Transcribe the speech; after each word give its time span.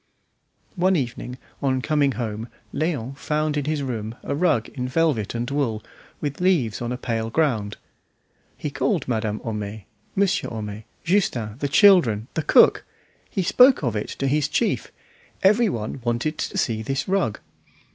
One 0.75 0.95
evening 0.95 1.37
on 1.61 1.79
coming 1.83 2.13
home 2.13 2.47
Léon 2.73 3.15
found 3.15 3.55
in 3.55 3.65
his 3.65 3.83
room 3.83 4.15
a 4.23 4.33
rug 4.33 4.67
in 4.69 4.87
velvet 4.87 5.35
and 5.35 5.47
wool 5.51 5.83
with 6.19 6.41
leaves 6.41 6.81
on 6.81 6.91
a 6.91 6.97
pale 6.97 7.29
ground. 7.29 7.77
He 8.57 8.71
called 8.71 9.07
Madame 9.07 9.39
Homais, 9.41 9.85
Monsieur 10.15 10.49
Homais, 10.49 10.85
Justin, 11.03 11.57
the 11.59 11.67
children, 11.67 12.27
the 12.33 12.41
cook; 12.41 12.83
he 13.29 13.43
spoke 13.43 13.83
of 13.83 13.95
it 13.95 14.09
to 14.17 14.25
his 14.25 14.47
chief; 14.47 14.91
every 15.43 15.69
one 15.69 16.01
wanted 16.03 16.39
to 16.39 16.57
see 16.57 16.81
this 16.81 17.07
rug. 17.07 17.39